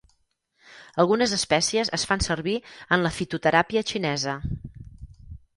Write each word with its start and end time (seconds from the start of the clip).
Algunes 1.03 1.35
espècies 1.37 1.93
es 1.99 2.07
fan 2.11 2.25
servir 2.29 2.57
en 2.97 3.05
la 3.07 3.15
fitoteràpia 3.19 3.85
xinesa. 3.93 4.39